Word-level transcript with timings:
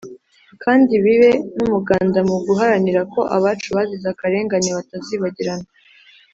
kandi 0.63 0.93
bibe 1.03 1.31
n'umuganda 1.55 2.19
mu 2.29 2.37
guharanira 2.45 3.01
ko 3.13 3.19
abacu 3.37 3.67
bazize 3.75 4.07
akarengane 4.13 4.69
batazibagirana 4.77 5.67